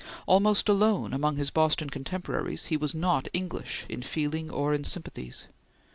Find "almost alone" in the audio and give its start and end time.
0.25-1.13